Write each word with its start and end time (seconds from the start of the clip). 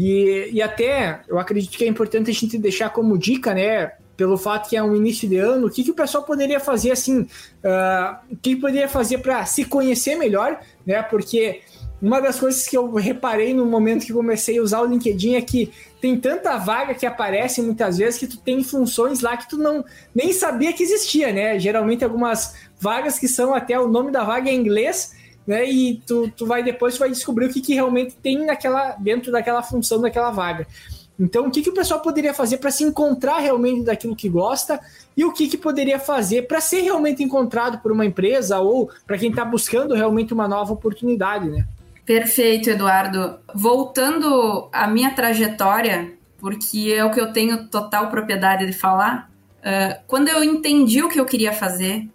E, 0.00 0.50
e 0.52 0.62
até 0.62 1.22
eu 1.26 1.40
acredito 1.40 1.76
que 1.76 1.82
é 1.82 1.88
importante 1.88 2.30
a 2.30 2.32
gente 2.32 2.56
deixar 2.56 2.90
como 2.90 3.18
dica, 3.18 3.52
né? 3.52 3.90
Pelo 4.16 4.38
fato 4.38 4.70
que 4.70 4.76
é 4.76 4.82
um 4.82 4.94
início 4.94 5.28
de 5.28 5.38
ano, 5.38 5.66
o 5.66 5.70
que, 5.70 5.82
que 5.82 5.90
o 5.90 5.94
pessoal 5.94 6.22
poderia 6.22 6.60
fazer 6.60 6.92
assim? 6.92 7.22
Uh, 7.22 8.16
o 8.30 8.36
que, 8.36 8.54
que 8.54 8.60
poderia 8.60 8.88
fazer 8.88 9.18
para 9.18 9.44
se 9.44 9.64
conhecer 9.64 10.14
melhor, 10.14 10.60
né? 10.86 11.02
Porque 11.02 11.62
uma 12.00 12.20
das 12.20 12.38
coisas 12.38 12.64
que 12.64 12.76
eu 12.76 12.94
reparei 12.94 13.52
no 13.52 13.66
momento 13.66 14.06
que 14.06 14.12
comecei 14.12 14.58
a 14.58 14.62
usar 14.62 14.82
o 14.82 14.86
LinkedIn 14.86 15.34
é 15.34 15.40
que 15.40 15.72
tem 16.00 16.16
tanta 16.16 16.56
vaga 16.58 16.94
que 16.94 17.04
aparece 17.04 17.60
muitas 17.60 17.98
vezes 17.98 18.20
que 18.20 18.28
tu 18.28 18.38
tem 18.38 18.62
funções 18.62 19.18
lá 19.18 19.36
que 19.36 19.48
tu 19.48 19.58
não 19.58 19.84
nem 20.14 20.32
sabia 20.32 20.72
que 20.72 20.84
existia, 20.84 21.32
né? 21.32 21.58
Geralmente 21.58 22.04
algumas 22.04 22.54
vagas 22.78 23.18
que 23.18 23.26
são 23.26 23.52
até 23.52 23.76
o 23.80 23.88
nome 23.88 24.12
da 24.12 24.22
vaga 24.22 24.48
em 24.48 24.60
inglês, 24.60 25.12
né? 25.48 25.68
E 25.68 26.02
tu, 26.06 26.30
tu 26.36 26.44
vai 26.44 26.62
depois 26.62 26.94
tu 26.94 27.00
vai 27.00 27.08
descobrir 27.08 27.46
o 27.46 27.48
que, 27.48 27.62
que 27.62 27.72
realmente 27.72 28.14
tem 28.16 28.44
naquela 28.44 28.90
dentro 28.98 29.32
daquela 29.32 29.62
função 29.62 29.98
daquela 29.98 30.30
vaga. 30.30 30.66
Então, 31.18 31.46
o 31.46 31.50
que, 31.50 31.62
que 31.62 31.70
o 31.70 31.74
pessoal 31.74 32.00
poderia 32.00 32.32
fazer 32.32 32.58
para 32.58 32.70
se 32.70 32.84
encontrar 32.84 33.38
realmente 33.38 33.82
daquilo 33.82 34.14
que 34.14 34.28
gosta 34.28 34.78
e 35.16 35.24
o 35.24 35.32
que, 35.32 35.48
que 35.48 35.56
poderia 35.56 35.98
fazer 35.98 36.42
para 36.42 36.60
ser 36.60 36.82
realmente 36.82 37.24
encontrado 37.24 37.78
por 37.78 37.90
uma 37.90 38.06
empresa 38.06 38.60
ou 38.60 38.88
para 39.04 39.18
quem 39.18 39.30
está 39.30 39.44
buscando 39.44 39.94
realmente 39.94 40.32
uma 40.32 40.46
nova 40.46 40.74
oportunidade, 40.74 41.48
né? 41.48 41.66
Perfeito, 42.04 42.70
Eduardo. 42.70 43.38
Voltando 43.52 44.68
à 44.72 44.86
minha 44.86 45.10
trajetória, 45.10 46.12
porque 46.38 46.94
é 46.96 47.04
o 47.04 47.10
que 47.10 47.20
eu 47.20 47.32
tenho 47.32 47.66
total 47.68 48.10
propriedade 48.10 48.64
de 48.64 48.72
falar, 48.72 49.28
uh, 49.58 50.00
quando 50.06 50.28
eu 50.28 50.44
entendi 50.44 51.02
o 51.02 51.08
que 51.08 51.18
eu 51.18 51.26
queria 51.26 51.52
fazer, 51.52 52.08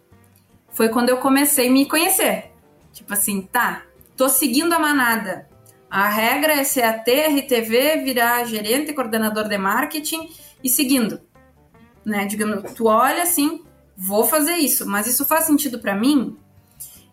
foi 0.69 0.87
quando 0.87 1.09
eu 1.09 1.17
comecei 1.17 1.67
a 1.67 1.71
me 1.71 1.85
conhecer. 1.85 2.52
Tipo 2.93 3.13
assim, 3.13 3.41
tá, 3.41 3.83
tô 4.15 4.29
seguindo 4.29 4.71
a 4.71 4.79
manada. 4.79 5.49
A 5.89 6.07
regra 6.07 6.53
é 6.53 6.63
ser 6.63 6.83
AT, 6.83 7.09
RTV, 7.09 8.03
virar 8.03 8.45
gerente, 8.45 8.93
coordenador 8.93 9.47
de 9.47 9.57
marketing 9.57 10.29
e 10.63 10.69
seguindo. 10.69 11.19
Né? 12.05 12.25
Digamos, 12.25 12.71
tu 12.73 12.85
olha 12.85 13.23
assim, 13.23 13.63
vou 13.97 14.25
fazer 14.25 14.55
isso, 14.55 14.87
mas 14.87 15.07
isso 15.07 15.25
faz 15.25 15.45
sentido 15.45 15.79
para 15.79 15.95
mim? 15.95 16.37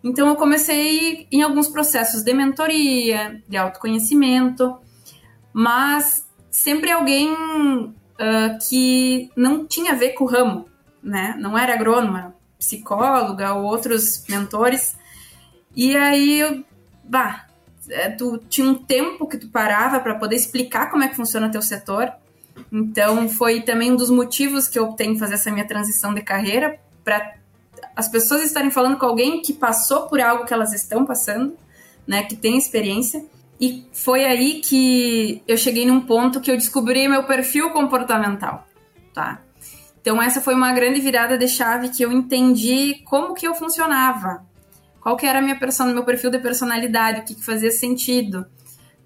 Então 0.03 0.27
eu 0.27 0.35
comecei 0.35 1.27
em 1.31 1.43
alguns 1.43 1.67
processos 1.67 2.23
de 2.23 2.33
mentoria, 2.33 3.41
de 3.47 3.55
autoconhecimento, 3.55 4.77
mas 5.53 6.27
sempre 6.49 6.91
alguém 6.91 7.33
uh, 7.33 8.57
que 8.67 9.29
não 9.35 9.65
tinha 9.65 9.93
a 9.93 9.95
ver 9.95 10.13
com 10.13 10.23
o 10.23 10.27
ramo, 10.27 10.65
né? 11.03 11.35
Não 11.39 11.57
era 11.57 11.73
agrônoma, 11.73 12.35
psicóloga 12.57 13.53
ou 13.53 13.65
outros 13.65 14.25
mentores. 14.27 14.95
E 15.75 15.95
aí, 15.95 16.65
bah, 17.03 17.45
é, 17.89 18.09
tu 18.09 18.37
tinha 18.49 18.67
um 18.67 18.75
tempo 18.75 19.27
que 19.27 19.37
tu 19.37 19.47
parava 19.49 19.99
para 19.99 20.15
poder 20.15 20.35
explicar 20.35 20.89
como 20.89 21.03
é 21.03 21.07
que 21.07 21.15
funciona 21.15 21.49
teu 21.49 21.61
setor. 21.61 22.11
Então, 22.71 23.29
foi 23.29 23.61
também 23.61 23.91
um 23.91 23.95
dos 23.95 24.09
motivos 24.09 24.67
que 24.67 24.77
eu 24.77 24.85
optei 24.85 25.07
em 25.07 25.17
fazer 25.17 25.35
essa 25.35 25.51
minha 25.51 25.67
transição 25.67 26.13
de 26.13 26.21
carreira 26.21 26.79
para 27.03 27.35
as 27.95 28.07
pessoas 28.07 28.43
estarem 28.43 28.71
falando 28.71 28.97
com 28.97 29.05
alguém 29.05 29.41
que 29.41 29.53
passou 29.53 30.07
por 30.07 30.19
algo 30.21 30.45
que 30.45 30.53
elas 30.53 30.73
estão 30.73 31.05
passando, 31.05 31.57
né, 32.05 32.23
que 32.23 32.35
tem 32.35 32.57
experiência. 32.57 33.23
E 33.59 33.85
foi 33.93 34.25
aí 34.25 34.59
que 34.59 35.43
eu 35.47 35.57
cheguei 35.57 35.85
num 35.85 36.01
ponto 36.01 36.41
que 36.41 36.49
eu 36.49 36.57
descobri 36.57 37.07
meu 37.07 37.23
perfil 37.23 37.69
comportamental, 37.69 38.67
tá? 39.13 39.39
Então 40.01 40.19
essa 40.19 40.41
foi 40.41 40.55
uma 40.55 40.73
grande 40.73 40.99
virada 40.99 41.37
de 41.37 41.47
chave 41.47 41.89
que 41.89 42.01
eu 42.01 42.11
entendi 42.11 43.03
como 43.05 43.35
que 43.35 43.47
eu 43.47 43.53
funcionava, 43.53 44.43
qual 45.01 45.17
que 45.17 45.25
era 45.25 45.39
a 45.39 45.41
minha 45.41 45.57
persona, 45.57 45.91
meu 45.91 46.05
perfil 46.05 46.29
de 46.29 46.37
personalidade, 46.37 47.21
o 47.21 47.23
que, 47.23 47.35
que 47.35 47.43
fazia 47.43 47.71
sentido, 47.71 48.45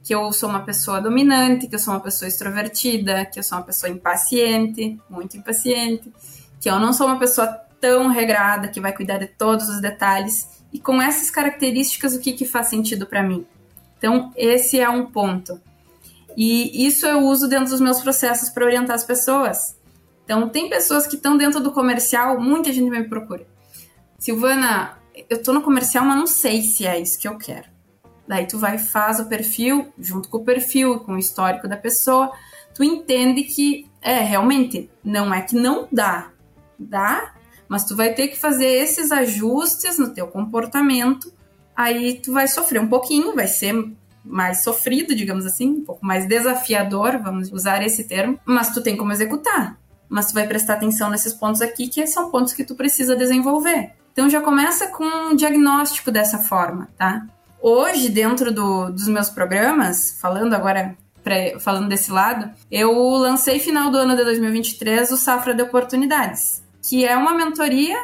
que 0.03 0.13
eu 0.13 0.31
sou 0.33 0.49
uma 0.49 0.63
pessoa 0.63 1.01
dominante, 1.01 1.67
que 1.67 1.75
eu 1.75 1.79
sou 1.79 1.93
uma 1.93 2.01
pessoa 2.01 2.27
extrovertida, 2.27 3.25
que 3.25 3.39
eu 3.39 3.43
sou 3.43 3.57
uma 3.57 3.63
pessoa 3.63 3.89
impaciente, 3.89 4.99
muito 5.09 5.38
impaciente, 5.38 6.13
que 6.59 6.69
eu 6.69 6.79
não 6.79 6.91
sou 6.91 7.07
uma 7.07 7.17
pessoa 7.17 7.47
tão 7.79 8.07
regrada, 8.09 8.67
que 8.67 8.81
vai 8.81 8.93
cuidar 8.93 9.17
de 9.17 9.27
todos 9.27 9.69
os 9.69 9.81
detalhes. 9.81 10.47
E 10.72 10.79
com 10.79 11.01
essas 11.01 11.31
características, 11.31 12.13
o 12.13 12.19
que, 12.19 12.33
que 12.33 12.45
faz 12.45 12.67
sentido 12.67 13.07
para 13.07 13.23
mim? 13.23 13.45
Então, 13.97 14.31
esse 14.35 14.79
é 14.79 14.89
um 14.89 15.06
ponto. 15.06 15.59
E 16.35 16.85
isso 16.85 17.07
eu 17.07 17.22
uso 17.22 17.47
dentro 17.47 17.69
dos 17.69 17.79
meus 17.79 18.01
processos 18.01 18.50
para 18.50 18.66
orientar 18.66 18.95
as 18.95 19.06
pessoas. 19.06 19.77
Então, 20.25 20.50
tem 20.50 20.69
pessoas 20.69 21.07
que 21.07 21.16
estão 21.16 21.38
dentro 21.38 21.62
do 21.62 21.72
comercial, 21.72 22.39
muita 22.39 22.73
gente 22.73 22.89
me 22.89 23.03
procura. 23.07 23.47
Silvana, 24.19 24.97
eu 25.29 25.37
estou 25.37 25.53
no 25.53 25.61
comercial, 25.61 26.05
mas 26.05 26.17
não 26.17 26.27
sei 26.27 26.61
se 26.61 26.85
é 26.85 26.99
isso 26.99 27.19
que 27.19 27.27
eu 27.27 27.37
quero. 27.37 27.67
Daí 28.27 28.47
tu 28.47 28.57
vai 28.57 28.77
faz 28.77 29.19
o 29.19 29.25
perfil, 29.25 29.93
junto 29.97 30.29
com 30.29 30.37
o 30.37 30.43
perfil, 30.43 30.99
com 30.99 31.13
o 31.13 31.19
histórico 31.19 31.67
da 31.67 31.77
pessoa, 31.77 32.31
tu 32.73 32.83
entende 32.83 33.43
que 33.43 33.87
é 34.01 34.19
realmente 34.19 34.89
não 35.03 35.33
é 35.33 35.41
que 35.41 35.55
não 35.55 35.87
dá, 35.91 36.31
dá, 36.77 37.33
mas 37.67 37.85
tu 37.85 37.95
vai 37.95 38.13
ter 38.13 38.27
que 38.27 38.37
fazer 38.37 38.67
esses 38.67 39.11
ajustes 39.11 39.97
no 39.97 40.13
teu 40.13 40.27
comportamento. 40.27 41.33
Aí 41.75 42.19
tu 42.21 42.31
vai 42.31 42.47
sofrer 42.47 42.79
um 42.79 42.87
pouquinho, 42.87 43.35
vai 43.35 43.47
ser 43.47 43.73
mais 44.23 44.63
sofrido, 44.63 45.15
digamos 45.15 45.45
assim, 45.45 45.69
um 45.69 45.85
pouco 45.85 46.05
mais 46.05 46.27
desafiador, 46.27 47.19
vamos 47.21 47.51
usar 47.51 47.85
esse 47.85 48.05
termo, 48.05 48.39
mas 48.45 48.73
tu 48.73 48.81
tem 48.81 48.97
como 48.97 49.11
executar. 49.11 49.77
Mas 50.09 50.27
tu 50.27 50.33
vai 50.33 50.47
prestar 50.47 50.73
atenção 50.73 51.09
nesses 51.09 51.33
pontos 51.33 51.61
aqui, 51.61 51.87
que 51.87 52.05
são 52.07 52.31
pontos 52.31 52.53
que 52.53 52.63
tu 52.63 52.75
precisa 52.75 53.15
desenvolver. 53.15 53.93
Então 54.15 54.29
já 54.29 54.39
começa 54.39 54.87
com 54.87 55.03
um 55.03 55.35
diagnóstico 55.35 56.09
dessa 56.09 56.39
forma, 56.39 56.87
tá? 56.97 57.27
Hoje, 57.61 58.07
dentro 58.07 58.49
do, 58.49 58.89
dos 58.89 59.09
meus 59.09 59.29
programas, 59.29 60.17
falando 60.21 60.53
agora 60.53 60.95
Pra, 61.25 61.59
falando 61.59 61.89
desse 61.89 62.11
lado, 62.11 62.51
eu 62.69 62.93
lancei 62.93 63.57
final 63.57 63.89
do 63.89 63.97
ano 63.97 64.15
de 64.15 64.23
2023 64.23 65.09
o 65.09 65.17
Safra 65.17 65.55
de 65.55 65.63
Oportunidades 65.63 66.63
que 66.87 67.05
é 67.05 67.17
uma 67.17 67.33
mentoria 67.33 67.97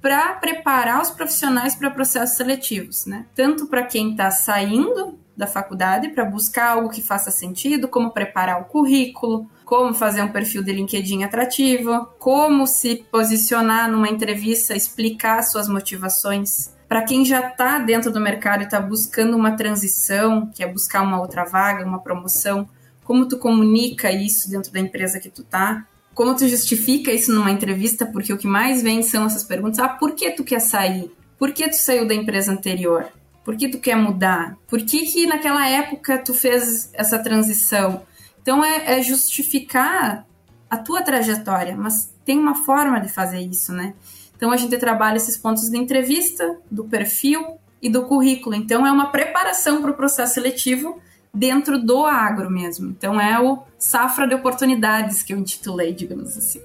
para 0.00 0.34
preparar 0.34 1.00
os 1.00 1.10
profissionais 1.10 1.74
para 1.74 1.90
processos 1.90 2.36
seletivos, 2.36 3.06
né? 3.06 3.24
Tanto 3.34 3.66
para 3.66 3.84
quem 3.84 4.10
está 4.10 4.30
saindo 4.30 5.18
da 5.36 5.46
faculdade 5.46 6.10
para 6.10 6.24
buscar 6.24 6.70
algo 6.70 6.90
que 6.90 7.02
faça 7.02 7.30
sentido, 7.30 7.88
como 7.88 8.10
preparar 8.10 8.60
o 8.60 8.66
currículo, 8.66 9.48
como 9.64 9.94
fazer 9.94 10.22
um 10.22 10.28
perfil 10.28 10.62
de 10.62 10.72
LinkedIn 10.72 11.24
atrativo, 11.24 12.06
como 12.18 12.66
se 12.66 13.04
posicionar 13.10 13.90
numa 13.90 14.08
entrevista, 14.08 14.76
explicar 14.76 15.42
suas 15.42 15.68
motivações. 15.68 16.72
Para 16.88 17.02
quem 17.02 17.24
já 17.24 17.48
está 17.48 17.78
dentro 17.78 18.12
do 18.12 18.20
mercado 18.20 18.62
e 18.62 18.64
está 18.64 18.80
buscando 18.80 19.36
uma 19.36 19.56
transição, 19.56 20.50
que 20.54 20.62
é 20.62 20.66
buscar 20.66 21.02
uma 21.02 21.20
outra 21.20 21.44
vaga, 21.44 21.84
uma 21.84 22.00
promoção, 22.00 22.68
como 23.02 23.26
tu 23.26 23.38
comunica 23.38 24.12
isso 24.12 24.50
dentro 24.50 24.72
da 24.72 24.80
empresa 24.80 25.18
que 25.18 25.30
tu 25.30 25.42
tá? 25.42 25.86
Como 26.14 26.34
tu 26.36 26.46
justifica 26.46 27.10
isso 27.10 27.32
numa 27.32 27.50
entrevista? 27.50 28.06
Porque 28.06 28.32
o 28.32 28.38
que 28.38 28.46
mais 28.46 28.82
vem 28.82 29.02
são 29.02 29.26
essas 29.26 29.42
perguntas. 29.42 29.78
Ah, 29.78 29.88
por 29.88 30.12
que 30.12 30.30
tu 30.30 30.44
quer 30.44 30.60
sair? 30.60 31.10
Por 31.38 31.52
que 31.52 31.68
tu 31.68 31.76
saiu 31.76 32.06
da 32.06 32.14
empresa 32.14 32.52
anterior? 32.52 33.08
Por 33.44 33.56
que 33.56 33.68
tu 33.68 33.78
quer 33.78 33.96
mudar? 33.96 34.56
Por 34.66 34.80
que, 34.80 35.04
que 35.04 35.26
naquela 35.26 35.68
época 35.68 36.16
tu 36.18 36.32
fez 36.32 36.90
essa 36.94 37.18
transição? 37.18 38.02
Então 38.44 38.62
é, 38.62 38.98
é 38.98 39.02
justificar 39.02 40.26
a 40.68 40.76
tua 40.76 41.00
trajetória, 41.00 41.74
mas 41.74 42.14
tem 42.26 42.38
uma 42.38 42.54
forma 42.54 43.00
de 43.00 43.08
fazer 43.08 43.40
isso, 43.40 43.72
né? 43.72 43.94
Então 44.36 44.50
a 44.50 44.56
gente 44.58 44.76
trabalha 44.76 45.16
esses 45.16 45.38
pontos 45.38 45.70
de 45.70 45.78
entrevista, 45.78 46.58
do 46.70 46.84
perfil 46.84 47.58
e 47.80 47.88
do 47.88 48.04
currículo. 48.04 48.54
Então 48.54 48.86
é 48.86 48.92
uma 48.92 49.06
preparação 49.06 49.80
para 49.80 49.92
o 49.92 49.94
processo 49.94 50.34
seletivo 50.34 51.00
dentro 51.32 51.82
do 51.82 52.04
agro 52.04 52.50
mesmo. 52.50 52.90
Então 52.90 53.18
é 53.18 53.40
o 53.40 53.62
safra 53.78 54.28
de 54.28 54.34
oportunidades 54.34 55.22
que 55.22 55.32
eu 55.32 55.38
intitulei, 55.38 55.94
digamos 55.94 56.36
assim. 56.36 56.60